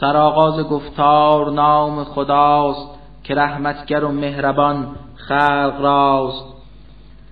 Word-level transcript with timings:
سرآغاز 0.00 0.60
گفتار 0.60 1.50
نام 1.50 2.04
خداست 2.04 2.88
که 3.24 3.34
رحمتگر 3.34 4.04
و 4.04 4.12
مهربان 4.12 4.96
خلق 5.14 5.80
راست. 5.80 6.44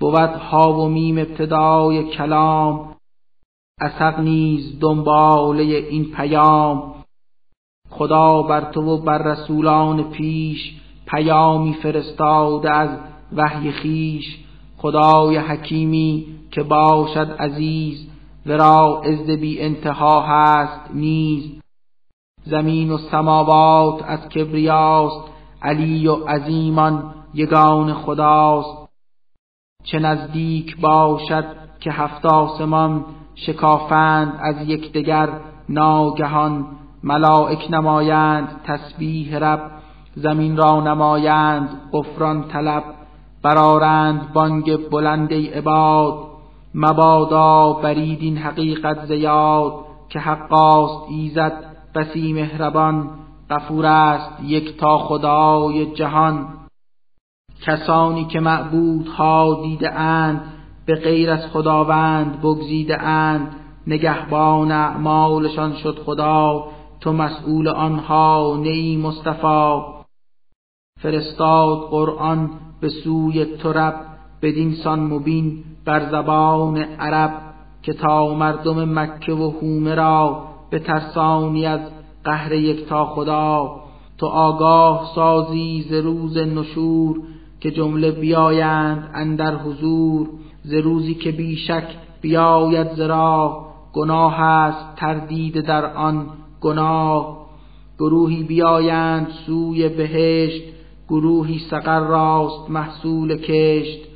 بود 0.01 0.17
ها 0.19 0.73
و 0.73 0.89
میم 0.89 1.19
ابتدای 1.19 2.05
کلام 2.05 2.97
اسق 3.81 4.21
نیز 4.21 4.81
دنباله 4.81 5.63
این 5.63 6.13
پیام. 6.17 6.95
خدا 7.91 8.43
بر 8.43 8.73
تو 8.73 8.83
و 8.83 8.97
بر 8.97 9.19
رسولان 9.19 10.11
پیش 10.11 10.81
پیامی 11.07 11.75
فرستاده 11.75 12.71
از 12.71 12.89
وحی 13.37 13.71
خیش. 13.71 14.39
خدای 14.77 15.37
حکیمی 15.37 16.27
که 16.51 16.63
باشد 16.63 17.37
عزیز 17.39 18.09
ورا 18.47 19.03
عز 19.05 19.31
بی 19.31 19.61
انتها 19.61 20.21
هست 20.21 20.81
نیز. 20.95 21.59
زمین 22.45 22.91
و 22.91 22.99
سماوات 22.99 24.03
از 24.05 24.29
کبریاست 24.29 25.25
علی 25.63 26.07
و 26.07 26.15
عظیمان 26.15 27.15
یگان 27.35 27.95
خداست. 27.95 28.89
چه 29.85 29.99
نزدیک 29.99 30.81
باشد 30.81 31.45
که 31.81 31.93
هفت 31.93 32.27
آسمان 32.27 33.05
شکافند 33.35 34.39
از 34.43 34.69
یکدیگر 34.69 35.29
ناگهان. 35.69 36.67
ملائک 37.03 37.67
نمایند 37.71 38.61
تسبیح 38.65 39.39
رب 39.39 39.71
زمین 40.15 40.57
را 40.57 40.81
نمایند 40.81 41.69
غفران 41.93 42.49
طلب. 42.49 42.85
برارند 43.43 44.33
بانگ 44.33 44.89
بلند 44.91 45.33
عباد. 45.33 46.29
مبادا 46.75 47.73
برید 47.73 48.21
این 48.21 48.39
حقیقت 48.39 49.07
زیاد 49.07 49.73
که 50.09 50.19
حقاست 50.19 51.11
ایزد 51.11 51.68
بسی 51.95 52.33
مهربان 52.33 53.11
غفور 53.51 53.87
است 53.87 54.43
یک 54.43 54.77
تا 54.77 54.99
خدای 54.99 55.95
جهان. 55.95 56.49
کسانی 57.63 58.25
که 58.25 58.41
معبودها 58.41 59.61
دیده 59.63 59.93
اند 59.93 60.41
به 60.87 60.95
غیر 60.95 61.31
از 61.31 61.47
خداوند 61.47 62.41
بگزیده 62.41 63.03
اند 63.03 63.57
نگهبان 63.87 64.73
اعمالشان 64.73 65.75
شد 65.75 65.99
خدا 66.07 66.65
تو 67.01 67.13
مسئول 67.13 67.69
آنها 67.69 68.59
نی 68.63 68.97
مصطفی. 68.97 69.81
فرستاد 71.01 71.79
قرآن 71.91 72.51
به 72.81 72.89
سوی 72.89 73.45
تو 73.45 73.73
رب 73.73 73.95
بدین 74.43 74.75
سان 74.75 75.01
مبین 75.01 75.65
بر 75.85 76.11
زبان 76.11 76.79
عرب 76.79 77.31
که 77.83 77.93
تا 77.93 78.35
مردم 78.35 78.99
مکه 78.99 79.33
و 79.33 79.51
هومه 79.51 79.95
را 79.95 80.48
به 80.71 80.79
ترسانی 80.79 81.67
از 81.67 81.81
قهر 82.25 82.53
یکتا 82.53 83.05
خدا. 83.05 83.81
تو 84.19 84.27
آگاه 84.27 85.11
سازی 85.15 85.87
ز 85.91 85.93
روز 85.93 86.37
نشور 86.37 87.21
که 87.61 87.71
جمله 87.71 88.11
بیایند 88.11 89.11
اندر 89.15 89.55
حضور. 89.55 90.29
ز 90.63 90.73
روزی 90.73 91.15
که 91.15 91.33
بیشک 91.33 91.85
بیاید 92.21 92.95
ز 92.95 93.01
راه 93.01 93.75
گناه 93.93 94.41
است 94.41 94.97
تردید 94.97 95.61
در 95.61 95.95
آن 95.95 96.27
گناه. 96.61 97.49
گروهی 97.99 98.43
بیایند 98.43 99.29
سوی 99.47 99.89
بهشت 99.89 100.63
گروهی 101.09 101.59
سقر 101.59 102.01
راست 102.01 102.71
محصول 102.71 103.37
کشت. 103.37 104.09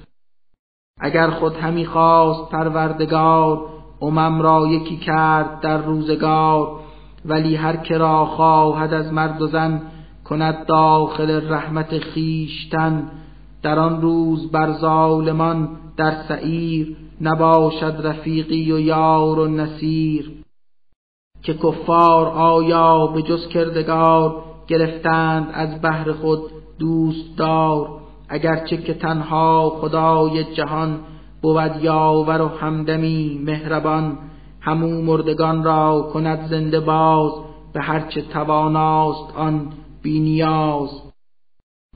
اگر 1.00 1.30
خود 1.30 1.56
همی 1.56 1.86
خواست 1.86 2.50
پروردگار 2.50 3.68
امم 4.02 4.42
را 4.42 4.66
یکی 4.66 4.96
کرد 4.96 5.60
در 5.60 5.78
روزگار 5.78 6.80
ولی 7.24 7.56
هر 7.56 7.76
که 7.76 7.98
را 7.98 8.26
خواهد 8.26 8.94
از 8.94 9.12
مرد 9.12 9.42
و 9.42 9.46
زن 9.46 9.82
کند 10.24 10.66
داخل 10.66 11.52
رحمت 11.52 11.98
خیشتن 11.98 13.10
در 13.62 13.78
آن 13.78 14.00
روز 14.00 14.50
بر 14.50 14.72
ظالمان 14.72 15.68
در 15.96 16.22
سعیر 16.28 16.96
نباشد 17.20 18.00
رفیقی 18.04 18.72
و 18.72 18.78
یار 18.78 19.38
و 19.38 19.48
نصیر. 19.48 20.32
که 21.42 21.54
کفار 21.54 22.26
آیا 22.26 23.06
به 23.06 23.22
جز 23.22 23.48
کردگار 23.48 24.42
گرفتند 24.66 25.50
از 25.52 25.80
بهر 25.80 26.12
خود 26.12 26.40
دوست 26.78 27.36
دار 27.36 27.88
اگرچه 28.28 28.76
که 28.76 28.94
تنها 28.94 29.70
خدای 29.80 30.44
جهان 30.54 31.00
بود 31.42 31.76
یاور 31.80 32.40
و 32.42 32.48
همدمی 32.48 33.40
مهربان. 33.44 34.18
همو 34.60 35.02
مردگان 35.02 35.64
را 35.64 36.10
کند 36.12 36.46
زنده 36.50 36.80
باز. 36.80 37.32
به 37.72 37.80
هرچه 37.80 38.22
تواناست 38.22 39.36
آن 39.36 39.68
بینیاز 40.02 41.02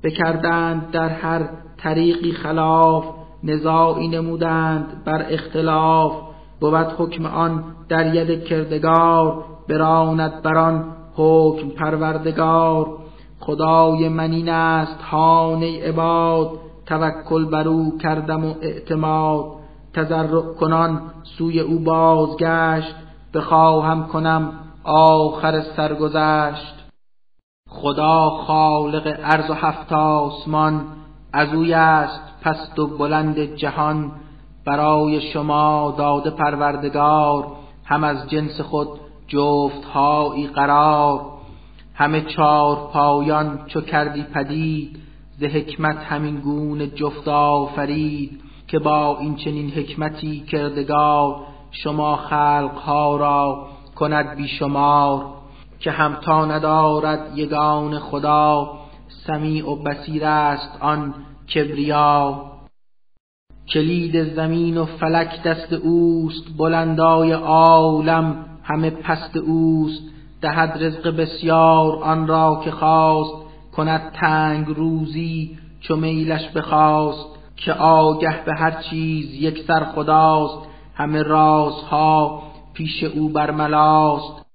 بکردند 0.05 0.91
در 0.91 1.09
هر 1.09 1.49
طریقی 1.79 2.33
خلاف. 2.33 3.05
نزاعی 3.45 4.09
نمودند 4.09 5.05
بر 5.05 5.27
اختلاف. 5.31 6.13
بود 6.61 6.75
حکم 6.75 7.27
آن 7.27 7.65
در 7.89 8.15
ید 8.15 8.45
کردگار. 8.45 9.45
براند 9.69 10.43
بران 10.43 10.85
حکم 11.15 11.69
پروردگار. 11.69 12.99
خدای 13.41 14.09
من 14.09 14.33
این 14.33 14.49
است 14.49 15.03
هان 15.03 15.63
عباد. 15.63 16.66
توکل 16.87 17.45
بر 17.45 17.69
او 17.69 17.99
کردم 17.99 18.45
و 18.45 18.55
اعتماد. 18.61 19.45
تضرع 19.93 20.55
کنان 20.61 21.01
سوی 21.39 21.61
او 21.61 21.79
بازگشت 21.79 22.95
بخواهم 23.35 24.07
کنم 24.07 24.53
آخر 24.85 25.61
سرگذشت. 25.61 26.75
خدا 27.69 28.31
خالق 28.31 29.19
ارض 29.23 29.51
و 29.51 29.55
هفت 29.55 29.93
آسمان 29.93 30.85
از 31.33 31.55
اوی 31.55 31.75
است 31.75 32.21
پست 32.43 32.79
و 32.79 32.87
بلند 32.87 33.39
جهان. 33.39 34.13
برای 34.65 35.21
شما 35.21 35.95
داده 35.99 36.31
پروردگار 36.31 37.47
هم 37.85 38.05
از 38.05 38.31
جنس 38.31 38.61
خود 38.61 38.89
جفتهایی 39.29 40.47
قرار. 40.47 41.21
همه 41.95 42.21
چار 42.21 42.77
پایان 42.93 43.61
چو 43.67 43.81
کردی 43.81 44.23
پدید 44.23 45.06
ز 45.39 45.45
حکمت 45.45 45.97
همین 45.97 46.37
گونه 46.37 46.87
جفت 46.87 47.29
آفرید 47.29 48.41
که 48.69 48.79
با 48.79 49.19
این 49.21 49.37
چنین 49.37 49.71
حکمتی 49.71 50.41
کردگار 50.41 51.37
شما 51.71 52.17
خلقها 52.17 53.17
را 53.17 53.67
کند 53.97 54.37
بیشمار 54.37 55.25
که 55.81 55.91
همتا 55.91 56.45
ندارد 56.45 57.39
یگان 57.39 57.99
خدا 57.99 58.73
سمیع 59.27 59.71
و 59.71 59.77
بسیر 59.77 60.25
است 60.25 60.79
آن 60.81 61.15
کبریا. 61.55 62.45
کلید 63.69 64.35
زمین 64.35 64.79
و 64.79 64.85
فلک 64.85 65.43
دست 65.43 65.73
اوست 65.73 66.59
بلندای 66.59 67.33
عالم 67.33 68.47
همه 68.63 68.91
پست 68.91 69.37
اوست 69.37 70.03
دهد 70.41 70.85
رزق 70.85 71.17
بسیار 71.17 72.03
آن 72.03 72.27
را 72.27 72.61
که 72.65 72.71
خواست 72.71 73.46
کند 73.77 74.13
تنگ 74.13 74.67
روزی 74.67 75.59
چو 75.81 75.97
میلش 75.97 76.49
بخواست 76.49 77.27
که 77.57 77.73
آگه 77.73 78.45
به 78.45 78.53
هر 78.55 78.71
چیز 78.71 79.35
یک 79.35 79.65
سر 79.67 79.85
خداست 79.85 80.69
همه 80.95 81.23
رازها 81.23 82.43
پیش 82.75 83.05
او 83.05 83.29
برملاست 83.29 84.47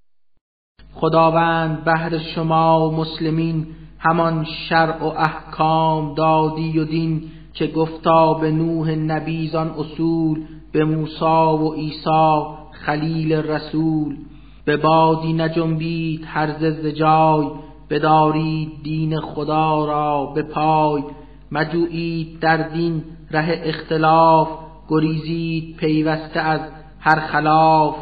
خداوند 0.94 1.84
بهر 1.84 2.18
شما 2.18 2.92
مسلمین 2.92 3.68
همان 4.00 4.46
شرع 4.70 5.04
و 5.04 5.06
احکام 5.06 6.14
دادی 6.14 6.80
و 6.80 6.86
دین 6.86 7.24
که 7.54 7.68
گفتا 7.68 8.34
به 8.34 8.52
نوح 8.52 8.92
نبیزان 8.92 9.70
اصول 9.70 10.46
به 10.72 10.86
موسا 10.86 11.58
و 11.58 11.74
عیسی 11.74 12.42
خلیل 12.72 13.34
رسول. 13.34 14.18
به 14.66 14.78
بادی 14.78 15.34
نجنبید 15.34 16.24
هرز 16.28 16.64
ز 16.64 16.86
جای 16.86 17.48
بدارید 17.92 18.84
دین 18.84 19.20
خدا 19.20 19.86
را 19.86 20.26
به 20.26 20.44
پای 20.44 21.04
مجویید 21.52 22.40
در 22.40 22.58
دین 22.58 23.04
ره 23.32 23.62
اختلاف 23.66 24.48
گریزید 24.90 25.78
پیوسته 25.78 26.40
از 26.40 26.60
هر 27.00 27.20
خلاف. 27.20 27.96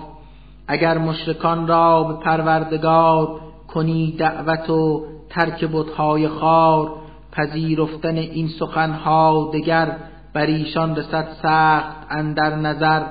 اگر 0.68 0.98
مشرکان 0.98 1.68
را 1.68 2.04
به 2.04 2.14
پروردگار 2.14 3.40
کنی 3.68 4.12
دعوت 4.12 4.70
و 4.70 5.06
ترک 5.30 5.70
بتهای 5.74 6.28
خار 6.28 6.92
پذیرفتن 7.32 8.16
این 8.18 8.48
سخنها 8.48 9.52
دگر 9.54 9.98
بر 10.34 10.46
ایشان 10.46 10.96
رسد 10.96 11.28
سخت 11.44 12.08
اندر 12.10 12.56
نظر. 12.56 13.04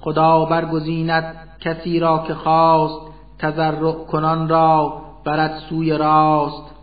خدا 0.00 0.44
برگزیند 0.44 1.36
کسی 1.60 2.00
را 2.00 2.24
که 2.26 2.34
خواست 2.34 3.00
تضرع 3.38 3.92
کنان 3.92 4.48
را 4.48 5.03
برد 5.24 5.62
سوی 5.68 5.90
راست. 5.90 6.74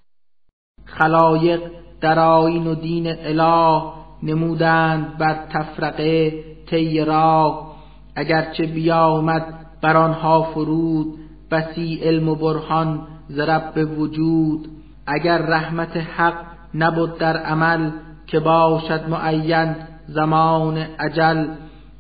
خلایق 0.85 1.61
در 2.01 2.19
آیین 2.19 2.67
و 2.67 2.75
دین 2.75 3.07
اله 3.07 3.81
نمودند 4.23 5.17
بر 5.17 5.38
تفرقه 5.53 6.43
طی 6.69 7.05
راه. 7.05 7.71
اگرچه 8.15 8.65
بیامد 8.65 9.45
بر 9.81 9.97
آنها 9.97 10.43
فرود 10.43 11.19
بسی 11.51 11.99
علم 12.03 12.29
و 12.29 12.35
برهان 12.35 13.07
ز 13.29 13.39
رب 13.39 13.99
وجود. 13.99 14.67
اگر 15.07 15.38
رحمت 15.38 15.97
حق 15.97 16.35
نبود 16.75 17.17
در 17.17 17.38
عمل 17.38 17.91
که 18.27 18.39
باشد 18.39 19.09
معین 19.09 19.75
زمان 20.07 20.77
عجل 20.77 21.47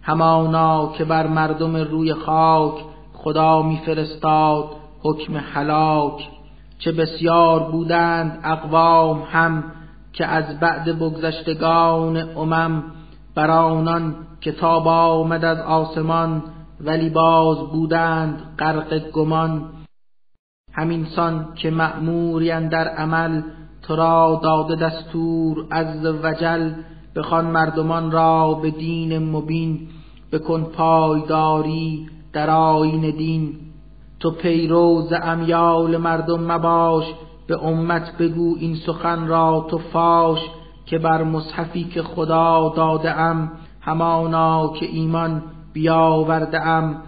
همانا 0.01 0.93
که 0.97 1.05
بر 1.05 1.27
مردم 1.27 1.75
روی 1.75 2.13
خاک 2.13 2.73
خدا 3.13 3.61
میفرستاد 3.61 4.80
حکم 5.03 5.37
حلاک 5.37 6.29
چه 6.79 6.91
بسیار 6.91 7.59
بودند 7.71 8.39
اقوام 8.43 9.23
هم 9.31 9.63
که 10.13 10.25
از 10.25 10.59
بعد 10.59 10.99
بگذشتگان 10.99 12.37
امم 12.37 12.83
بر 13.35 13.51
آنان 13.51 14.15
کتاب 14.41 14.87
آمد 14.87 15.45
از 15.45 15.59
آسمان 15.59 16.43
ولی 16.81 17.09
باز 17.09 17.57
بودند 17.57 18.55
غرق 18.59 19.11
گمان. 19.11 19.69
همین 20.73 21.05
سان 21.05 21.47
که 21.55 21.71
مأمورین 21.71 22.69
در 22.69 22.87
عمل 22.87 23.41
تو 23.81 23.95
را 23.95 24.39
داده 24.43 24.75
دستور 24.75 25.65
از 25.69 26.05
وجل 26.05 26.71
بخوان 27.15 27.45
مردمان 27.45 28.11
را 28.11 28.53
به 28.53 28.71
دین 28.71 29.31
مبین 29.31 29.87
بکن 30.31 30.63
پایداری 30.63 32.09
در 32.33 32.49
آین 32.49 33.01
دین. 33.01 33.70
تو 34.21 34.31
پیروز 34.31 35.13
امیال 35.13 35.97
مردم 35.97 36.51
مباش 36.51 37.05
به 37.47 37.65
امت 37.65 38.17
بگو 38.17 38.55
این 38.59 38.75
سخن 38.75 39.27
را 39.27 39.65
تو 39.69 39.77
فاش 39.77 40.39
که 40.85 40.99
بر 40.99 41.23
مصحفی 41.23 41.83
که 41.83 42.03
خدا 42.03 42.73
داده 42.75 43.11
ام 43.19 43.51
همانا 43.81 44.67
که 44.67 44.85
ایمان 44.85 45.43
بیاورده 45.73 46.67
ام. 46.67 47.01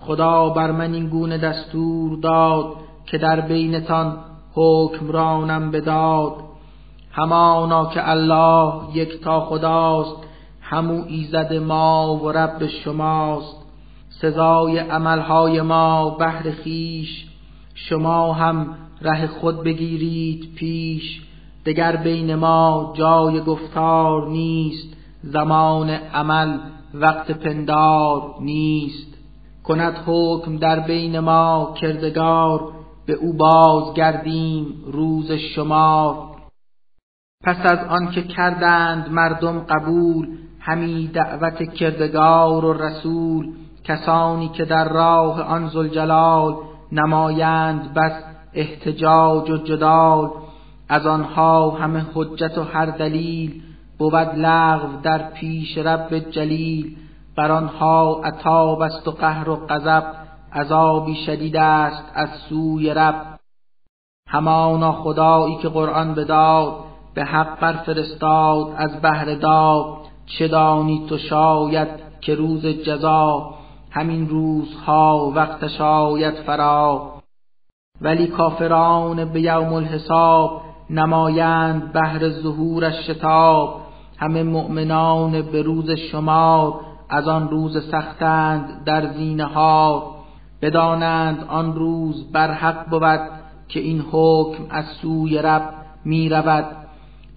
خدا 0.00 0.48
بر 0.48 0.70
من 0.70 0.94
این 0.94 1.08
گونه 1.08 1.38
دستور 1.38 2.18
داد 2.18 2.66
که 3.06 3.18
در 3.18 3.40
بینتان 3.40 4.16
حکمرانم 4.54 5.70
بداد. 5.70 6.32
همانا 7.12 7.86
که 7.86 8.10
الله 8.10 8.72
یک 8.94 9.20
تا 9.20 9.40
خداست 9.40 10.16
همو 10.60 11.04
ایزد 11.06 11.54
ما 11.54 12.16
و 12.16 12.32
رب 12.32 12.66
شماست. 12.66 13.57
سزای 14.20 14.78
عملهای 14.78 15.62
ما 15.62 16.10
بهر 16.10 16.50
خیش. 16.50 17.26
شما 17.74 18.32
هم 18.32 18.74
ره 19.02 19.26
خود 19.26 19.64
بگیرید 19.64 20.54
پیش. 20.54 21.22
دگر 21.66 21.96
بین 21.96 22.34
ما 22.34 22.94
جای 22.96 23.40
گفتار 23.40 24.28
نیست. 24.28 24.96
زمان 25.22 25.90
عمل 25.90 26.58
وقت 26.94 27.30
پندار 27.30 28.34
نیست. 28.40 29.14
کند 29.64 29.94
حکم 30.06 30.56
در 30.56 30.80
بین 30.80 31.18
ما 31.18 31.74
کردگار. 31.80 32.72
به 33.06 33.12
او 33.12 33.32
باز 33.36 33.94
گردیم 33.94 34.66
روز 34.86 35.32
شمار. 35.32 36.28
پس 37.44 37.56
از 37.72 37.78
آن 37.88 38.10
که 38.10 38.22
کردند 38.22 39.10
مردم 39.10 39.58
قبول 39.58 40.28
همی 40.60 41.08
دعوت 41.08 41.74
کردگار 41.74 42.64
و 42.64 42.72
رسول. 42.72 43.54
کسانی 43.88 44.48
که 44.48 44.64
در 44.64 44.88
راه 44.88 45.42
آن 45.42 45.68
زلجلال 45.68 46.56
نمایند 46.92 47.94
بس 47.94 48.22
احتجاج 48.54 49.50
و 49.50 49.56
جدال. 49.56 50.30
از 50.88 51.06
آنها 51.06 51.70
همه 51.70 52.06
حجت 52.14 52.58
و 52.58 52.62
هر 52.62 52.86
دلیل 52.86 53.62
بود 53.98 54.14
لغو 54.14 55.00
در 55.02 55.30
پیش 55.30 55.78
رب 55.78 56.18
جلیل. 56.18 56.96
بر 57.36 57.52
آنها 57.52 58.20
عطاب 58.24 58.80
است 58.80 59.08
و 59.08 59.10
قهر 59.10 59.48
و 59.48 59.56
غضب 59.56 60.04
عذابی 60.54 61.14
شدید 61.14 61.56
است 61.56 62.04
از 62.14 62.28
سوی 62.48 62.94
رب. 62.94 63.38
همانا 64.28 64.92
خدایی 64.92 65.56
که 65.56 65.68
قرآن 65.68 66.14
بداد 66.14 66.74
به 67.14 67.24
حق 67.24 67.60
بر 67.60 67.72
فرستاد 67.72 68.74
از 68.76 69.00
بهر 69.00 69.34
داد. 69.34 69.98
چه 70.26 70.48
دانی 70.48 71.06
تو 71.08 71.18
شاید 71.18 71.88
که 72.20 72.34
روز 72.34 72.66
جزا؟ 72.66 73.57
همین 73.90 74.28
روزها 74.28 75.32
وقتش 75.34 75.80
آید 75.80 76.34
فرا. 76.34 77.12
ولی 78.00 78.26
کافران 78.26 79.24
به 79.24 79.40
یوم 79.40 79.72
الحساب 79.72 80.62
نمایند 80.90 81.92
بهر 81.92 82.28
ظهورش 82.28 83.10
شتاب. 83.10 83.80
همه 84.18 84.42
مؤمنان 84.42 85.42
به 85.42 85.62
روز 85.62 85.90
شمار 85.90 86.74
از 87.08 87.28
آن 87.28 87.48
روز 87.48 87.90
سختند 87.90 88.84
در 88.84 89.12
زینه 89.12 89.44
ها 89.44 90.14
بدانند 90.62 91.44
آن 91.48 91.74
روز 91.74 92.32
بر 92.32 92.52
حق 92.52 92.88
بود 92.90 93.20
که 93.68 93.80
این 93.80 94.04
حکم 94.12 94.64
از 94.70 94.84
سوی 94.84 95.38
رب 95.38 95.74
می 96.04 96.28
رود. 96.28 96.64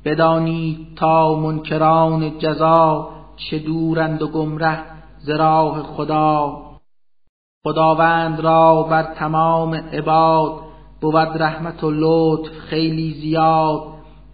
بدانید 0.05 0.95
تا 0.95 1.33
منکران 1.35 2.37
جزا 2.37 3.09
چه 3.35 3.59
دورند 3.59 4.21
و 4.21 4.27
گمره. 4.27 4.90
ز 5.23 5.29
راه 5.29 5.83
خدا. 5.83 6.61
خداوند 7.65 8.39
را 8.39 8.83
بر 8.83 9.03
تمام 9.03 9.73
عباد 9.73 10.61
بود 11.01 11.17
رحمت 11.17 11.83
و 11.83 11.91
لطف 11.91 12.51
خیلی 12.51 13.13
زیاد. 13.13 13.81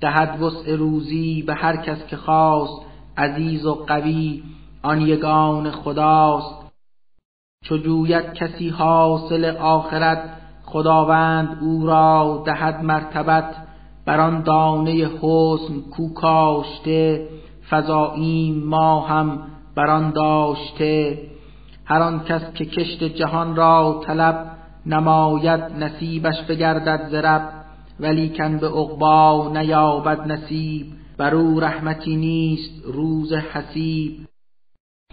دهد 0.01 0.41
وسع 0.41 0.75
روزی 0.75 1.41
به 1.41 1.53
هر 1.53 1.77
کس 1.77 2.05
که 2.05 2.17
خواست 2.17 2.81
عزیز 3.17 3.65
و 3.65 3.73
قوی 3.73 4.43
آن 4.83 5.01
یگان 5.01 5.71
خداست. 5.71 6.71
چو 7.63 7.77
جوید 7.77 8.33
کسی 8.33 8.69
حاصل 8.69 9.57
آخرت 9.57 10.23
خداوند 10.65 11.57
او 11.61 11.87
را 11.87 12.43
دهد 12.45 12.83
مرتبت. 12.83 13.55
بر 14.05 14.19
آن 14.19 14.41
دانه 14.41 14.91
حسن 14.91 15.81
کو 15.91 16.13
کاشته 16.13 17.29
فزاییم 17.69 18.63
ما 18.63 18.99
هم 18.99 19.56
بر 19.77 19.89
آن 19.89 20.11
داشته 20.11 21.19
هر 21.85 22.01
آن 22.01 22.23
کس 22.23 22.53
که 22.53 22.65
کشت 22.65 23.03
جهان 23.03 23.55
را 23.55 24.01
طلب 24.07 24.51
نماید 24.85 25.61
نصیبش 25.61 26.41
بگردد 26.41 27.07
زرب 27.11 27.41
ولیکن 27.99 28.57
به 28.57 28.67
عقبا 28.67 29.51
نیابد 29.53 30.31
نصیب 30.31 30.85
بر 31.17 31.35
او 31.35 31.59
رحمتی 31.59 32.15
نیست 32.15 32.85
روز 32.85 33.33
حسیب. 33.33 34.27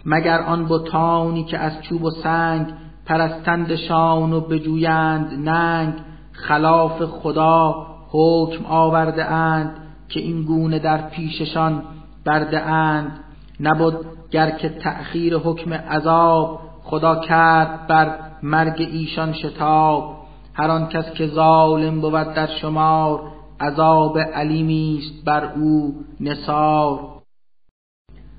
مگر 0.05 0.41
آن 0.41 0.67
بتانی 0.67 1.43
که 1.43 1.57
از 1.57 1.81
چوب 1.81 2.03
و 2.03 2.11
سنگ 2.11 2.73
پرستندشان 3.05 4.33
و 4.33 4.41
بجویند 4.41 5.49
ننگ 5.49 5.93
خلاف 6.31 7.03
خدا 7.03 7.87
حکم 8.09 8.65
آورده 8.65 9.25
اند 9.25 9.77
که 10.09 10.19
این 10.19 10.43
گونه 10.43 10.79
در 10.79 11.09
پیششان 11.09 11.83
برده 12.25 12.61
اند؟ 12.61 13.19
نبود 13.59 14.05
گر 14.35 14.49
که 14.49 14.69
تأخیر 14.69 15.37
حکم 15.37 15.73
عذاب 15.73 16.59
خدا 16.83 17.15
کرد 17.15 17.87
بر 17.87 18.17
مرگ 18.43 18.81
ایشان 18.91 19.33
شتاب 19.33 20.17
هر 20.53 20.71
آن 20.71 20.87
کس 20.87 21.13
که 21.13 21.27
ظالم 21.27 22.01
بود 22.01 22.33
در 22.33 22.47
شمار 22.47 23.21
عذاب 23.59 24.19
علیمی 24.19 24.99
است 25.01 25.25
بر 25.25 25.53
او 25.55 25.95
نصار 26.19 26.99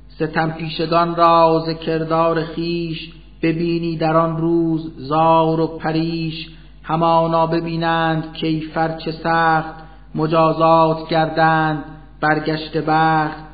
ستم 0.08 0.50
پیشگان 0.50 1.16
را 1.16 1.64
ز 1.66 1.78
کردار 1.78 2.44
خیش 2.44 3.12
ببینی 3.42 3.96
در 3.96 4.16
آن 4.16 4.36
روز 4.36 4.92
زار 4.96 5.60
و 5.60 5.66
پریش 5.66 6.48
همانا 6.82 7.46
ببینند 7.46 8.32
کیفر 8.32 8.96
چه 8.96 9.12
سخت 9.12 9.74
مجازات 10.14 11.08
کردند 11.08 11.84
برگشت 12.20 12.76
بخت 12.76 13.45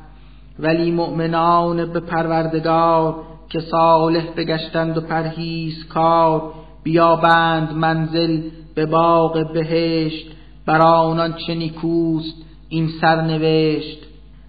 ولی 0.59 0.91
مؤمنان 0.91 1.93
به 1.93 1.99
پروردگار 1.99 3.15
که 3.49 3.59
صالح 3.59 4.23
بگشتند 4.37 4.97
و 4.97 5.01
پرهیز 5.01 5.87
کار 5.87 6.53
بیابند 6.83 7.73
منزل 7.73 8.41
به 8.75 8.85
باغ 8.85 9.53
بهشت. 9.53 10.25
بر 10.65 10.81
آنان 10.81 11.33
چه 11.33 11.55
نیکوست 11.55 12.35
این 12.69 12.89
سرنوشت. 13.01 13.97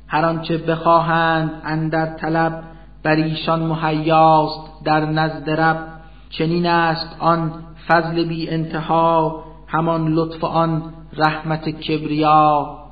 هر 0.07 0.25
آنچه 0.25 0.59
بخواهند 0.59 1.51
اندر 1.65 2.07
طلب 2.07 2.63
بر 3.03 3.17
ایشان 3.17 3.63
مهیاست 3.63 4.85
در 4.85 5.05
نزد 5.05 5.51
رب. 5.51 5.87
چنین 6.31 6.67
است 6.67 7.17
آن 7.19 7.53
فضل 7.89 8.25
بی 8.25 8.51
انتها 8.51 9.45
همان 9.67 10.09
لطف 10.09 10.45
آن 10.45 10.83
رحمت 11.17 11.69
کبریا. 11.69 12.84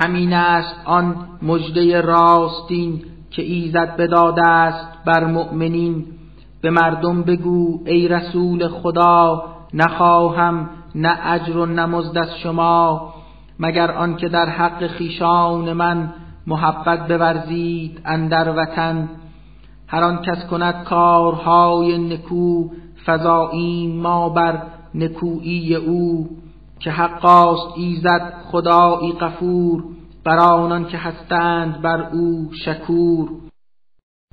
همین 0.00 0.32
است 0.32 0.74
آن 0.84 1.16
مژده 1.42 2.00
راستین 2.00 3.00
که 3.30 3.42
ایزد 3.42 3.96
بداده 3.96 4.48
است 4.48 5.04
بر 5.04 5.24
مؤمنین. 5.24 6.06
به 6.62 6.70
مردم 6.70 7.22
بگو 7.22 7.80
ای 7.86 8.08
رسول 8.08 8.68
خدا 8.68 9.44
نخواهم 9.74 10.70
نه 10.94 11.18
اجر 11.24 11.56
و 11.56 11.66
نه 11.66 11.86
مزد 11.86 12.18
از 12.18 12.38
شما 12.42 13.14
مگر 13.58 13.90
آنکه 13.90 14.28
در 14.28 14.48
حق 14.48 14.86
خیشان 14.86 15.72
من 15.72 16.12
محبت 16.46 17.08
بورزید 17.08 18.00
اندر 18.04 18.54
وطن. 18.56 19.08
هر 19.86 20.04
آن 20.04 20.22
کس 20.22 20.46
کند 20.46 20.84
کارهای 20.84 21.98
نکو 21.98 22.68
فضاییم 23.06 24.00
ما 24.00 24.28
بر 24.28 24.62
نکویی 24.94 25.74
او. 25.74 26.28
که 26.80 26.90
حقاست 26.90 27.72
ایزد 27.76 28.34
خدایی 28.50 29.12
غفور 29.12 29.84
بر 30.24 30.38
آنان 30.38 30.84
که 30.84 30.98
هستند 30.98 31.82
بر 31.82 32.08
او 32.12 32.50
شکور. 32.64 33.28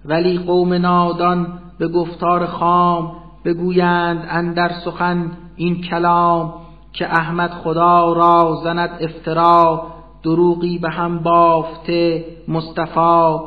ولی 0.06 0.38
قوم 0.38 0.74
نادان 0.74 1.60
به 1.80 1.88
گفتار 1.88 2.46
خام 2.46 3.12
بگویند 3.46 4.28
اندر 4.30 4.72
سخن 4.86 5.32
این 5.56 5.82
کلام 5.82 6.54
که 6.94 7.06
احمد 7.06 7.52
خدا 7.52 8.14
را 8.14 8.62
زند 8.64 8.98
افترا 9.02 9.88
دروغی 10.24 10.78
به 10.78 10.90
هم 10.90 11.20
بافته 11.20 12.26
مصطفی. 12.48 13.38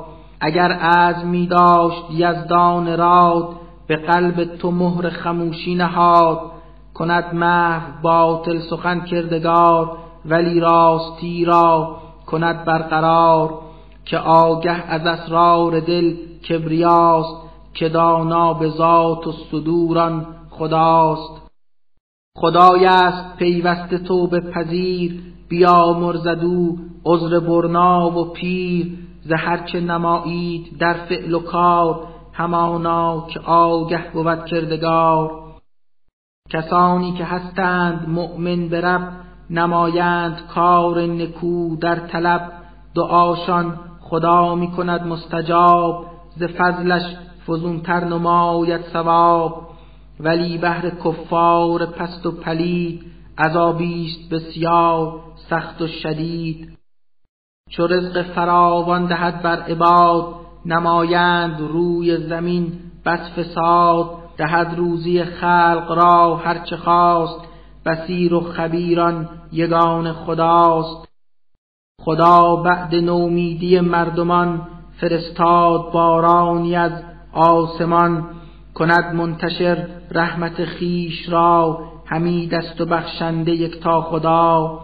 اگر 0.40 0.78
از 0.80 1.24
می 1.24 1.46
داشت 1.46 2.04
یزدان 2.10 2.96
راد 2.98 3.48
به 3.86 3.96
قلب 3.96 4.44
تو 4.44 4.70
مهر 4.70 5.10
خموشی 5.10 5.74
نهاد. 5.74 6.57
کند 6.98 7.34
محو 7.34 8.02
باطل 8.02 8.58
سخن 8.58 9.00
کردگار 9.00 9.98
ولی 10.24 10.60
راستی 10.60 11.44
را 11.44 11.96
کند 12.26 12.64
برقرار 12.64 13.58
که 14.04 14.18
آگه 14.18 14.84
از 14.88 15.06
اسرار 15.06 15.80
دل 15.80 16.14
کبریاست 16.48 17.36
که 17.74 17.88
دانا 17.88 18.54
به 18.54 18.68
ذات 18.68 19.26
و 19.26 19.32
صدوران 19.32 20.26
خداست. 20.50 21.50
خدای 22.36 22.86
است 22.86 23.36
پیوسته 23.36 23.98
توبه 23.98 24.40
پذیر 24.40 25.22
بیا 25.48 25.92
مرزدو 25.92 26.76
عذر 27.04 27.40
برنا 27.40 28.10
و 28.10 28.32
پیر 28.32 28.98
ز 29.24 29.32
هرچه 29.32 29.80
نمایید 29.80 30.78
در 30.78 30.94
فعل 31.08 31.34
و 31.34 31.38
کار 31.38 32.00
همانا 32.32 33.26
که 33.28 33.40
آگه 33.40 34.12
بود 34.12 34.44
کردگار. 34.44 35.37
کسانی 36.50 37.12
که 37.12 37.24
هستند 37.24 38.08
مؤمن 38.08 38.68
به 38.68 38.80
رب 38.80 39.12
نمایند 39.50 40.46
کار 40.54 41.00
نکو 41.00 41.76
در 41.76 41.96
طلب. 41.96 42.52
دعاشان 42.94 43.78
خدا 44.00 44.54
می 44.54 44.70
کند 44.70 45.06
مستجاب 45.06 46.06
ز 46.36 46.42
فضلش 46.42 47.16
فزونتر 47.46 48.04
نماید 48.04 48.80
ثواب. 48.92 49.68
ولی 50.20 50.58
بهر 50.58 50.90
کفار 50.90 51.86
پست 51.86 52.26
و 52.26 52.32
پلید 52.32 53.02
عذابیست 53.38 54.30
بسیار 54.30 55.20
سخت 55.50 55.82
و 55.82 55.86
شدید. 55.86 56.78
چو 57.70 57.86
رزق 57.86 58.22
فراوان 58.22 59.06
دهد 59.06 59.42
بر 59.42 59.62
عباد 59.62 60.34
نمایند 60.66 61.60
روی 61.60 62.16
زمین 62.16 62.72
بس 63.06 63.20
فساد. 63.20 64.27
دهد 64.38 64.74
روزی 64.76 65.24
خلق 65.24 65.92
را 65.96 66.36
هرچه 66.36 66.76
خواست 66.76 67.40
بسیر 67.86 68.34
و 68.34 68.40
خبیران 68.40 69.28
یگان 69.52 70.12
خداست. 70.12 71.08
خدا 72.02 72.56
بعد 72.56 72.94
نومیدی 72.94 73.80
مردمان 73.80 74.68
فرستاد 75.00 75.92
بارانی 75.92 76.76
از 76.76 76.92
آسمان. 77.32 78.26
کند 78.74 79.14
منتشر 79.14 79.86
رحمت 80.10 80.64
خیش 80.64 81.28
را 81.28 81.78
همی 82.06 82.46
دست 82.46 82.80
و 82.80 82.86
بخشنده 82.86 83.52
یکتا 83.52 84.00
خدا. 84.00 84.80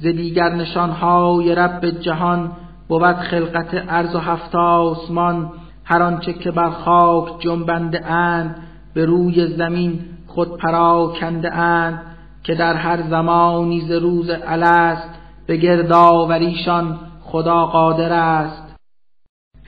ز 0.00 0.06
دیگر 0.06 0.54
نشانهای 0.54 1.54
رب 1.54 1.90
جهان 1.90 2.52
بود 2.88 3.16
خلقت 3.16 3.84
ارز 3.88 4.14
و 4.14 4.18
هفت 4.18 4.54
آسمان. 4.54 5.52
هر 5.90 6.02
آنچه 6.02 6.32
که 6.32 6.50
بر 6.50 6.70
خاک 6.70 7.40
جنبنده 7.40 8.06
اند 8.06 8.56
به 8.94 9.04
روی 9.04 9.56
زمین 9.56 10.00
خود 10.26 10.56
پراکنده 10.56 11.54
اند 11.54 12.02
که 12.42 12.54
در 12.54 12.74
هر 12.74 13.02
زمانی 13.02 13.80
ز 13.80 13.90
روز 13.90 14.30
الست 14.46 15.08
به 15.46 15.56
گردآوریشان 15.56 16.98
خدا 17.22 17.66
قادر 17.66 18.12
است. 18.12 18.76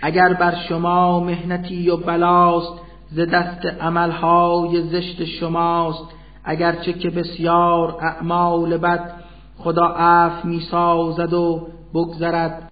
اگر 0.02 0.32
بر 0.32 0.54
شما 0.68 1.20
مهنتی 1.20 1.90
و 1.90 1.96
بلاست 1.96 2.72
ز 3.10 3.20
دست 3.20 3.66
عملهای 3.66 4.82
زشت 4.82 5.24
شماست 5.24 6.04
اگرچه 6.44 6.92
که 6.92 7.10
بسیار 7.10 7.96
اعمال 8.00 8.76
بد 8.76 9.12
خدا 9.58 9.86
عف 9.86 10.44
می 10.44 10.60
سازد 10.60 11.32
و 11.32 11.68
بگذرد. 11.94 12.71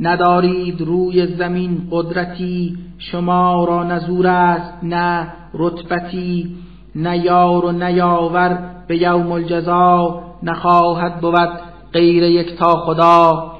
ندارید 0.00 0.80
روی 0.80 1.36
زمین 1.36 1.88
قدرتی 1.90 2.78
شما 2.98 3.64
را 3.64 3.84
نزور 3.84 4.26
است 4.26 4.84
نه 4.84 5.32
رتبتی 5.54 6.56
نه 6.94 7.18
یار 7.18 7.64
و 7.64 7.72
نیاور 7.72 8.74
به 8.88 9.02
یوم 9.02 9.32
الجزا 9.32 10.22
نخواهد 10.42 11.20
بود 11.20 11.60
غیر 11.92 12.22
یکتا 12.22 12.76
خدا. 12.76 13.52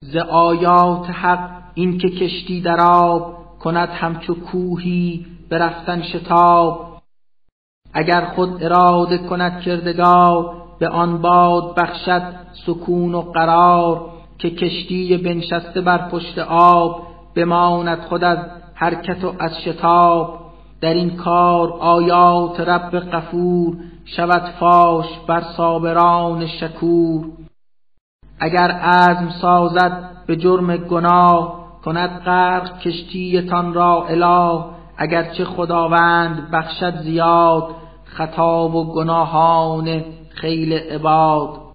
ز 0.00 0.16
آیات 0.16 1.10
حق 1.10 1.50
این 1.74 1.98
که 1.98 2.08
کشتی 2.08 2.60
در 2.60 2.80
آب 2.80 3.36
کند 3.58 3.88
همچو 3.88 4.34
کوهی 4.34 5.26
برفتن 5.50 6.02
شتاب. 6.02 6.98
اگر 7.92 8.24
خود 8.24 8.64
اراده 8.64 9.18
کند 9.18 9.60
کردگار 9.60 10.54
به 10.78 10.88
آن 10.88 11.22
باد 11.22 11.74
بخشد 11.74 12.22
سکون 12.66 13.14
و 13.14 13.20
قرار. 13.20 14.15
که 14.38 14.50
کشتی 14.50 15.16
بنشسته 15.16 15.80
بر 15.80 16.08
پشت 16.08 16.38
آب 16.48 17.06
بماند 17.34 18.00
خود 18.00 18.24
از 18.24 18.38
حرکت 18.74 19.24
و 19.24 19.34
از 19.38 19.60
شتاب. 19.64 20.38
در 20.80 20.94
این 20.94 21.16
کار 21.16 21.72
آیات 21.72 22.60
رب 22.60 22.98
قفور 22.98 23.76
شود 24.04 24.42
فاش 24.60 25.06
بر 25.26 25.42
صابران 25.56 26.46
شکور. 26.46 27.24
اگر 28.40 28.70
عزم 28.70 29.28
سازد 29.40 30.10
به 30.26 30.36
جرم 30.36 30.76
گناه 30.76 31.66
کند 31.84 32.22
غرق 32.24 32.78
کشتیتان 32.78 33.74
را 33.74 34.06
اله. 34.06 34.64
اگرچه 34.96 35.44
خداوند 35.44 36.50
بخشد 36.50 36.96
زیاد 36.96 37.68
خطا 38.04 38.68
و 38.68 38.92
گناهان 38.94 40.04
خیل 40.30 40.72
عباد. 40.72 41.65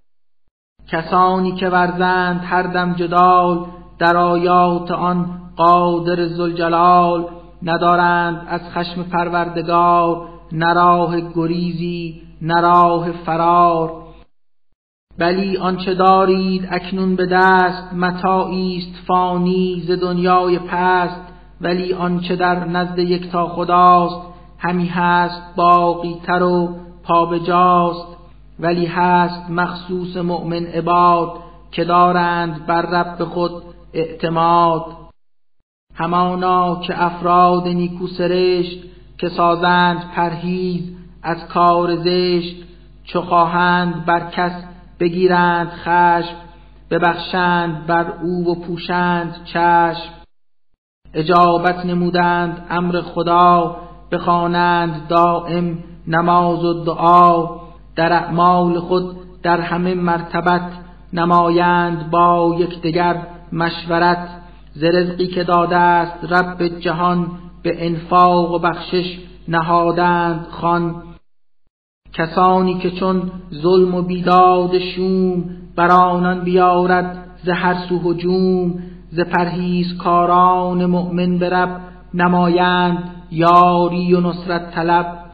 کسانی 0.91 1.51
که 1.51 1.69
ورزند 1.69 2.41
هر 2.43 2.63
دم 2.63 2.93
جدال 2.93 3.65
در 3.99 4.17
آیات 4.17 4.91
آن 4.91 5.25
قادر 5.55 6.27
زلجلال 6.27 7.25
ندارند 7.63 8.47
از 8.47 8.61
خشم 8.73 9.03
پروردگار 9.03 10.27
نراه 10.51 11.21
گریزی 11.35 12.21
نراه 12.41 13.11
فرار. 13.11 13.91
بلی 15.17 15.57
آنچه 15.57 15.93
دارید 15.93 16.67
اکنون 16.71 17.15
به 17.15 17.25
دست 17.25 17.93
متاعی 17.93 18.83
فانی 19.07 19.83
ز 19.87 19.91
دنیای 19.91 20.59
پست. 20.59 21.21
ولی 21.61 21.93
آنچه 21.93 22.35
در 22.35 22.65
نزد 22.65 22.99
یکتا 22.99 23.47
خداست 23.47 24.21
همی 24.57 24.87
هست 24.87 25.41
باقی 25.55 26.15
تر 26.25 26.43
و 26.43 26.75
پابجاست 27.03 28.10
ولی 28.61 28.85
هست 28.85 29.49
مخصوص 29.49 30.17
مؤمن 30.17 30.65
عباد 30.65 31.31
که 31.71 31.83
دارند 31.83 32.65
بر 32.65 32.81
رب 32.81 33.23
خود 33.23 33.63
اعتماد. 33.93 34.85
همانا 35.95 36.81
که 36.81 37.03
افراد 37.03 37.67
نیکو 37.67 38.07
سرشت 38.07 38.83
که 39.17 39.29
سازند 39.29 40.11
پرهیز 40.15 40.95
از 41.23 41.47
کار 41.47 41.95
زشت 41.95 42.55
چو 43.03 43.21
خواهند 43.21 44.05
بر 44.05 44.29
کس 44.29 44.63
بگیرند 44.99 45.69
خشم 45.69 46.35
ببخشند 46.91 47.87
بر 47.87 48.13
او 48.23 48.51
و 48.51 48.55
پوشند 48.55 49.35
چشم. 49.45 50.13
اجابت 51.13 51.85
نمودند 51.85 52.67
امر 52.69 53.01
خدا 53.01 53.77
بخوانند 54.11 55.07
دائم 55.07 55.77
نماز 56.07 56.65
و 56.65 56.83
دعا. 56.83 57.61
در 57.95 58.13
اعمال 58.13 58.79
خود 58.79 59.15
در 59.43 59.61
همه 59.61 59.93
مرتبت 59.93 60.71
نمایند 61.13 62.11
با 62.11 62.55
یکدیگر 62.59 63.27
مشورت 63.53 64.27
ز 64.73 64.83
رزقی 64.83 65.27
که 65.27 65.43
داده 65.43 65.77
است 65.77 66.33
رب 66.33 66.79
جهان 66.79 67.27
به 67.63 67.87
انفاق 67.87 68.51
و 68.51 68.59
بخشش 68.59 69.19
نهادند 69.47 70.47
خان 70.49 71.03
کسانی 72.13 72.77
که 72.79 72.91
چون 72.91 73.31
ظلم 73.53 73.95
و 73.95 74.01
بیداد 74.01 74.79
شوم 74.79 75.43
بر 75.75 75.91
آنان 75.91 76.43
بیارد 76.43 77.27
ز 77.43 77.49
هر 77.49 77.75
سو 77.89 78.11
هجوم 78.11 78.73
ز 79.11 79.19
پرهیز 79.19 79.97
کاران 79.97 80.85
مؤمن 80.85 81.37
به 81.37 81.49
رب 81.49 81.81
نمایند 82.13 83.09
یاری 83.31 84.13
و 84.13 84.21
نصرت 84.21 84.71
طلب. 84.71 85.30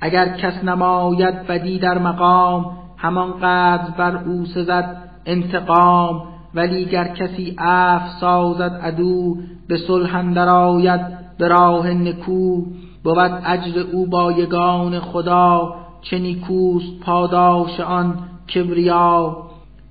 اگر 0.00 0.36
کس 0.36 0.64
نماید 0.64 1.46
بدی 1.46 1.78
در 1.78 1.98
مقام 1.98 2.76
همان 2.96 3.32
قدر 3.32 3.90
بر 3.98 4.16
او 4.16 4.44
سزد 4.46 4.96
انتقام. 5.26 6.22
ولی 6.54 6.84
گر 6.84 7.08
کسی 7.08 7.56
عف 7.58 8.02
سازد 8.20 8.80
عدو 8.82 9.36
به 9.68 9.76
صلح 9.76 10.16
اندر 10.16 10.48
آید 10.48 11.00
به 11.38 11.48
راه 11.48 11.90
نکو. 11.90 12.62
بود 13.04 13.42
اجر 13.44 13.80
او 13.92 14.06
با 14.06 14.32
یگان 14.32 15.00
خدا 15.00 15.74
چه 16.02 16.18
نیکوست 16.18 17.00
پاداش 17.00 17.80
آن 17.80 18.18
کبریا. 18.54 19.36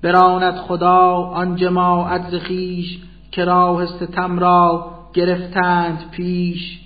براند 0.02 0.56
خدا 0.56 1.12
آن 1.34 1.56
جماعت 1.56 2.30
ز 2.30 2.34
خویش 2.46 2.98
که 3.30 3.44
راه 3.44 3.86
ستم 3.86 4.38
را 4.38 4.86
گرفتند 5.14 5.98
پیش. 6.10 6.85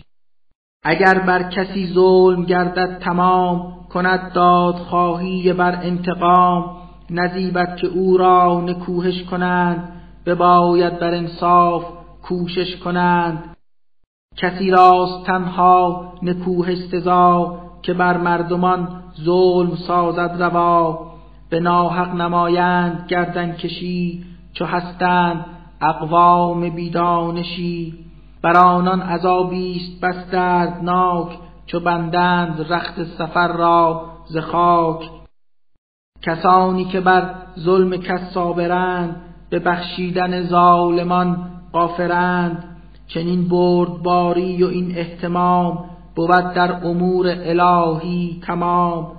اگر 0.83 1.19
بر 1.19 1.43
کسی 1.43 1.87
ظلم 1.95 2.45
گردد 2.45 2.99
تمام 2.99 3.75
کند 3.93 4.33
دادخواهی 4.33 5.53
بر 5.53 5.79
انتقام. 5.83 6.77
نزیبت 7.11 7.77
که 7.77 7.87
او 7.87 8.17
را 8.17 8.61
نکوهش 8.61 9.23
کنند 9.23 9.89
بباید 10.27 10.99
بر 10.99 11.15
انصاف 11.15 11.85
کوشش 12.23 12.77
کنند. 12.77 13.57
کسی 14.37 14.71
راست 14.71 15.27
تنها 15.27 16.13
نکوه 16.23 16.75
سزا 16.75 17.59
که 17.83 17.95
بر 17.95 18.17
مردمان 18.17 19.03
ظلم 19.25 19.77
سازد 19.77 20.37
روا. 20.43 21.11
به 21.51 21.61
ناحق 21.61 22.15
نمایند 22.15 23.07
گردن 23.09 23.53
کشی 23.53 24.25
چو 24.53 24.65
هستند 24.65 25.45
اقوام 25.81 26.71
بیدانشی. 26.71 28.10
بر 28.43 28.57
آنان 28.57 29.03
عذابیست 29.03 30.01
بس 30.01 30.31
دردناک 30.31 31.39
چو 31.67 31.81
بندند 31.81 32.67
رخت 32.73 33.05
سفر 33.05 33.49
را 33.49 34.11
ز 34.27 34.37
خاک. 34.37 35.11
کسانی 36.23 36.85
که 36.85 37.01
بر 37.01 37.35
ظلم 37.59 37.97
کس 37.97 38.21
صابرند 38.35 39.17
به 39.51 39.59
بخشیدن 39.59 40.43
ظالمان 40.43 41.51
قافرند 41.73 42.65
چنین 43.07 43.49
بردباری 43.49 44.65
و 44.65 44.67
این 44.67 44.99
احتمام 44.99 45.91
بود 46.15 46.53
در 46.55 46.87
امور 46.87 47.27
الهی 47.29 48.41
تمام. 48.47 49.13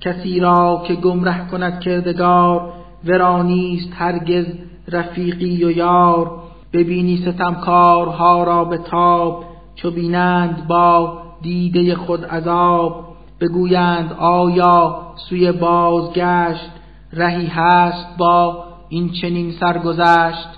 کسی 0.00 0.40
را 0.40 0.82
که 0.86 0.94
گمره 0.94 1.48
کند 1.50 1.80
کردگار 1.80 2.72
ورانیست 3.04 3.92
هرگز 3.94 4.46
رفیقی 4.88 5.64
و 5.64 5.70
یار. 5.70 6.47
ببینی 6.72 7.16
ستمکارها 7.16 8.44
را 8.44 8.64
به 8.64 8.78
تاب 8.78 9.44
چو 9.74 9.90
بینند 9.90 10.66
با 10.66 11.22
دیده 11.42 11.96
خود 11.96 12.24
عذاب. 12.24 13.08
بگویند 13.40 14.12
آیا 14.12 15.02
سوی 15.28 15.52
بازگشت 15.52 16.70
رهی 17.12 17.46
هست 17.46 18.16
با 18.18 18.64
این 18.88 19.10
چنین 19.10 19.52
سرگذشت؟ 19.52 20.48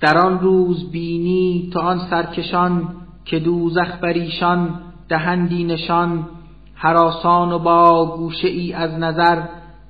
در 0.00 0.18
آن 0.18 0.40
روز 0.40 0.90
بینی 0.90 1.70
تو 1.72 1.80
آن 1.80 1.98
سرکشان 2.10 2.88
که 3.24 3.38
دوزخ 3.38 3.96
بر 4.02 4.12
ایشان 4.12 4.80
دهندی 5.08 5.64
نشان. 5.64 6.28
حراسان 6.74 7.52
و 7.52 7.58
با 7.58 8.16
گوشه 8.16 8.48
ای 8.48 8.72
از 8.72 8.90
نظر 8.98 9.42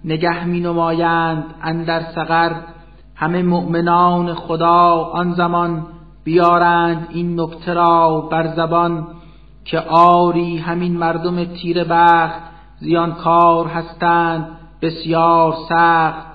نگه 0.04 0.44
می 0.44 0.60
نمایند 0.60 1.44
اندر 1.62 2.02
سقر 2.14 2.52
همه 3.16 3.42
مؤمنان 3.42 4.34
خدا 4.34 5.10
آن 5.12 5.32
زمان 5.32 5.86
بیارند 6.24 7.08
این 7.10 7.40
نکته 7.40 7.74
را 7.74 8.20
بر 8.20 8.54
زبان 8.56 9.06
که 9.64 9.80
آری 9.80 10.58
همین 10.58 10.96
مردم 10.98 11.44
تیر 11.44 11.84
بخت 11.84 12.40
زیانکار 12.80 13.66
هستند 13.66 14.46
بسیار 14.82 15.54
سخت 15.68 16.26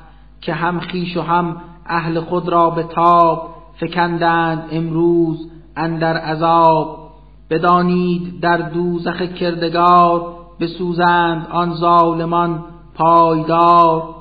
که 0.42 0.54
هم 0.54 0.80
خیش 0.80 1.18
و 1.18 1.22
هم 1.22 1.62
اهل 1.86 2.20
خود 2.20 2.50
را 2.50 2.70
به 2.70 2.84
تاب 2.84 3.50
فکندند 3.80 4.64
امروز 4.72 5.52
اندر 5.76 6.18
عذاب. 6.18 7.08
بدانید 7.50 8.40
در 8.42 8.58
دوزخ 8.58 9.22
کردگار 9.22 10.34
بسوزند 10.60 11.48
آن 11.52 11.74
ظالمان 11.74 12.64
پایدار. 12.96 14.17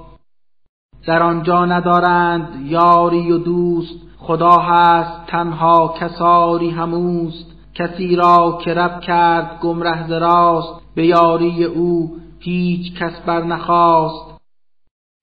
در 1.07 1.23
آنجا 1.23 1.65
ندارند 1.65 2.67
یاری 2.67 3.33
و 3.33 3.39
دوست. 3.39 3.95
خدا 4.19 4.57
هست 4.57 5.27
تنها 5.27 5.95
کساری 6.01 6.71
هموست. 6.71 7.47
کسی 7.75 8.17
را 8.17 8.59
که 8.65 8.75
رب 8.75 9.01
کرد 9.01 9.59
گمره 9.61 10.09
راست. 10.19 10.81
به 10.95 11.07
یاری 11.07 11.65
او 11.65 12.17
هیچ 12.39 12.95
کس 12.95 13.21
بر 13.27 13.43
نخواست. 13.43 14.41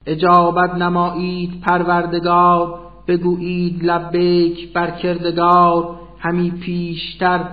اجابت 0.05 0.75
نمایید 0.75 1.61
پروردگار. 1.61 2.79
بگویید 3.07 3.83
لبیک 3.83 4.73
بر 4.73 4.91
کردگار. 4.91 5.95
همی 6.19 6.51
پیشتر 6.51 7.45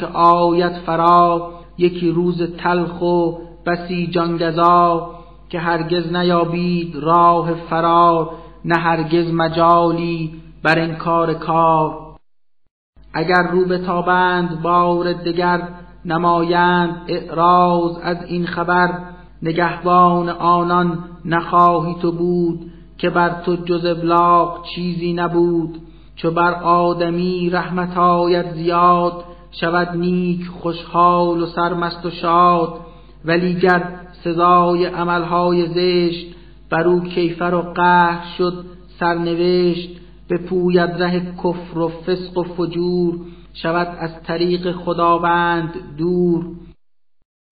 که 0.00 0.06
آیت 0.06 0.78
فرا. 0.86 1.50
یکی 1.78 2.10
روز 2.10 2.42
تلخ 2.42 3.02
و 3.02 3.32
بسی 3.66 4.06
جانگزا 4.06 5.17
که 5.48 5.58
هرگز 5.58 6.12
نیابید 6.12 6.96
راه 6.96 7.54
فرار 7.54 8.30
نه 8.64 8.78
هرگز 8.78 9.32
مجالی 9.32 10.32
بر 10.62 10.78
انکار 10.78 11.34
کار. 11.34 12.08
اگر 13.14 13.42
رو 13.52 13.64
به 13.64 13.78
تابند 13.78 14.62
بار 14.62 15.12
دگر 15.12 15.68
نمایند 16.04 16.96
اعراض 17.08 17.98
از 18.02 18.24
این 18.24 18.46
خبر. 18.46 18.90
نگهبان 19.42 20.28
آنان 20.28 21.04
نخواهی 21.24 21.94
تو 22.02 22.12
بود 22.12 22.72
که 22.98 23.10
بر 23.10 23.42
تو 23.42 23.56
جز 23.56 23.84
ابلاغ 23.84 24.64
چیزی 24.74 25.12
نبود. 25.12 25.80
چو 26.16 26.30
بر 26.30 26.54
آدمی 26.62 27.50
رحمت 27.50 27.96
آید 27.96 28.52
زیاد 28.52 29.24
شود 29.50 29.96
نیک 29.96 30.46
خوشحال 30.46 31.42
و 31.42 31.46
سرمست 31.46 32.06
و 32.06 32.10
شاد. 32.10 32.80
ولی 33.24 33.54
گر 33.54 33.82
سزای 34.24 34.86
عملهای 34.86 35.66
زشت 35.66 36.26
بر 36.70 36.88
او 36.88 37.00
کیفر 37.00 37.54
و 37.54 37.72
قهر 37.72 38.24
شد 38.38 38.64
سرنوشت 39.00 39.88
بپوید 40.30 41.02
ره 41.02 41.20
کفر 41.44 41.78
و 41.78 41.88
فسق 41.88 42.38
و 42.38 42.42
فجور 42.42 43.14
شود 43.54 43.96
از 44.00 44.22
طریق 44.22 44.72
خداوند 44.72 45.74
دور. 45.98 46.44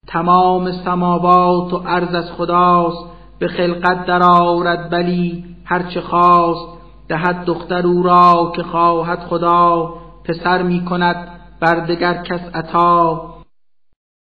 تمام 0.06 0.72
سماوات 0.72 1.74
و 1.74 1.76
عرض 1.76 2.14
از 2.14 2.32
خداست 2.32 3.04
به 3.38 3.48
خلقت 3.48 4.06
درآورد 4.06 4.90
بلی 4.90 5.44
هرچه 5.64 6.00
خواست. 6.00 6.76
دهد 7.08 7.44
دختر 7.44 7.86
او 7.86 8.02
را 8.02 8.52
که 8.56 8.62
خواهد 8.62 9.18
خدا 9.18 9.94
پسر 10.24 10.62
می 10.62 10.84
کند 10.84 11.28
بر 11.60 11.86
دگر 11.86 12.22
کس 12.22 12.40
عطا. 12.54 13.35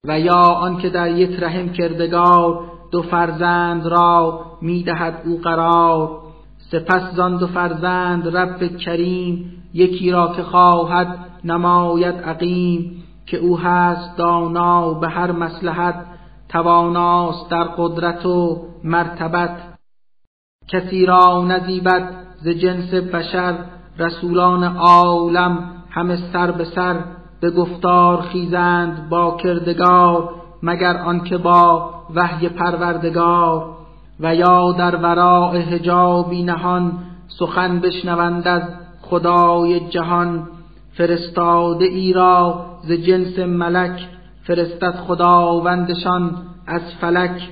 و 0.08 0.20
یا 0.20 0.42
آنکه 0.42 0.90
در 0.90 1.12
یک 1.12 1.40
رحم 1.40 1.70
کردگار 1.70 2.60
دو 2.92 3.02
فرزند 3.02 3.86
را 3.86 4.46
می‌دهد 4.62 5.22
او 5.26 5.38
قرار 5.38 6.10
سپس 6.72 7.16
زان 7.16 7.38
دو 7.38 7.48
فرزند 7.48 8.38
رب 8.38 8.78
کریم 8.78 9.52
یکی 9.74 10.12
را 10.12 10.34
که 10.36 10.44
خواهد 10.44 11.20
نماید 11.44 12.16
عقیم 12.16 13.04
که 13.26 13.38
او 13.38 13.60
هست 13.60 14.18
دانا 14.18 14.94
به 14.94 15.10
هر 15.10 15.32
مسلحت 15.32 16.06
تواناست 16.50 17.50
در 17.50 17.64
قدرت 17.64 18.26
و 18.26 18.68
مرتبت. 18.84 19.58
کسی 20.68 21.06
را 21.06 21.46
نزیبد 21.48 22.26
ز 22.38 22.48
جنس 22.48 22.94
بشر 22.94 23.56
رسولان 24.00 24.64
عالم 24.64 25.84
همه 25.90 26.16
سر 26.34 26.52
به 26.52 26.66
سر. 26.66 27.04
به 27.42 27.52
گفتار 27.52 28.22
خیزند 28.22 29.10
با 29.10 29.38
کردگار 29.38 30.30
مگر 30.64 30.98
آنکه 30.98 31.38
با 31.38 31.90
وحی 32.16 32.50
پروردگار. 32.50 33.76
و 34.20 34.36
یا 34.36 34.72
در 34.72 34.96
وراء 34.96 35.58
حجابی 35.58 36.44
نهان 36.44 36.92
سخن 37.40 37.80
بشنوند 37.80 38.48
از 38.48 38.62
خدای 39.02 39.80
جهان. 39.80 40.48
فرستاده 40.94 41.86
ای 41.86 42.14
را 42.14 42.66
ز 42.84 42.92
جنس 42.92 43.40
ملک 43.40 44.08
فرستد 44.44 44.96
خداوندشان 45.08 46.32
از 46.68 46.82
فلک. 47.02 47.50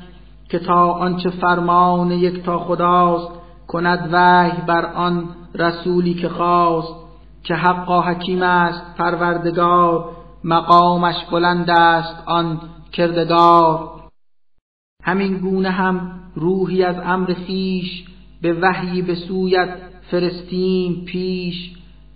که 0.49 0.59
تا 0.59 0.91
آنچه 0.91 1.29
فرمان 1.29 2.11
یک 2.11 2.43
تا 2.43 2.59
خداست 2.59 3.29
کند 3.67 4.09
وحی 4.11 4.61
بر 4.67 4.85
آن 4.85 5.29
رسولی 5.55 6.13
که 6.13 6.29
خواست. 6.29 7.02
که 7.43 7.55
حقا 7.55 8.01
حکیم 8.01 8.41
است 8.41 8.97
پروردگار 8.97 10.09
مقامش 10.43 11.15
بلند 11.31 11.69
است 11.69 12.23
آن 12.25 12.59
کردگار. 12.91 13.89
همین 15.03 15.37
گونه 15.37 15.69
هم 15.69 16.19
روحی 16.35 16.83
از 16.83 16.95
امر 17.05 17.33
خیش 17.33 18.03
به 18.41 18.53
وحی 18.53 19.01
به 19.01 19.15
سویت 19.15 19.69
فرستیم 20.11 21.05
پیش 21.05 21.71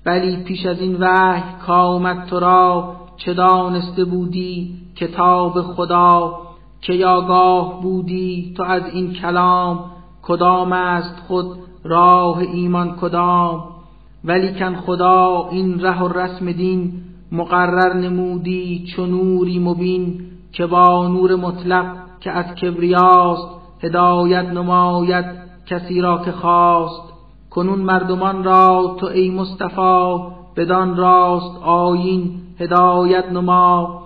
بلی 0.06 0.44
پیش 0.44 0.66
از 0.66 0.80
این 0.80 0.98
وحی 1.00 1.44
کامد 1.66 2.26
تو 2.26 2.40
را 2.40 2.96
چه 3.18 3.34
دانسته 3.34 4.06
بودی 4.06 4.76
کتاب 4.96 5.62
خدا؟ 5.62 6.42
که 6.82 6.94
یاگاه 6.94 7.82
بودی 7.82 8.54
تو 8.58 8.64
از 8.64 8.84
این 8.94 9.14
کلام؟ 9.14 9.92
کدام 10.22 10.74
است 10.74 11.20
خود 11.28 11.58
راه 11.84 12.38
ایمان 12.38 12.96
کدام؟ 12.96 13.77
ولیکن 14.28 14.76
خدا 14.76 15.48
این 15.52 15.80
ره 15.80 16.04
و 16.04 16.08
رسم 16.08 16.52
دین 16.52 16.94
مقرر 17.32 17.94
نمودی 17.94 18.86
چو 18.96 19.06
نوری 19.06 19.60
مبین 19.60 20.22
که 20.52 20.66
با 20.66 21.08
نور 21.08 21.36
مطلق 21.36 21.86
که 22.20 22.32
از 22.32 22.56
کبریاست 22.56 23.48
هدایت 23.84 24.46
نماید 24.46 25.26
کسی 25.66 26.02
را 26.02 26.18
که 26.18 26.32
خواست. 26.32 27.02
کنون 27.50 27.80
مردمان 27.80 28.44
را 28.44 28.96
تو 29.00 29.06
ای 29.06 29.30
مصطفی 29.30 30.18
بدان 30.56 30.98
راست 30.98 31.64
آیین 31.64 32.42
هدایت 32.60 33.32
نما. 33.32 34.04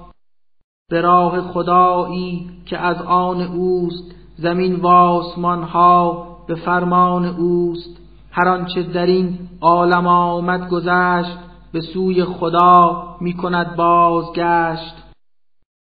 به 0.89 1.01
راه 1.01 1.41
خدایی 1.41 2.49
که 2.65 2.77
از 2.77 3.01
آن 3.01 3.41
اوست 3.41 4.15
زمین 4.37 4.75
و 4.75 4.87
آسمان 4.87 5.63
ها 5.63 6.27
به 6.47 6.55
فرمان 6.55 7.25
اوست. 7.25 8.00
هر 8.31 8.47
آنچه 8.47 8.83
در 8.83 9.05
این 9.05 9.39
عالم 9.61 10.07
آمد 10.07 10.69
گذشت 10.69 11.37
به 11.73 11.81
سوی 11.81 12.23
خدا 12.23 13.05
می 13.21 13.33
کند 13.33 13.75
بازگشت. 13.75 15.00